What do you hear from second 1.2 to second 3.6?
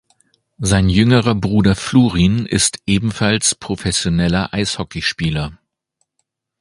Bruder Flurin ist ebenfalls